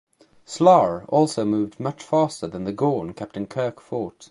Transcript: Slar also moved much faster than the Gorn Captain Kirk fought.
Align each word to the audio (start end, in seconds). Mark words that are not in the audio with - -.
Slar 0.47 1.05
also 1.09 1.45
moved 1.45 1.79
much 1.79 2.01
faster 2.01 2.47
than 2.47 2.63
the 2.63 2.71
Gorn 2.73 3.13
Captain 3.13 3.45
Kirk 3.45 3.79
fought. 3.79 4.17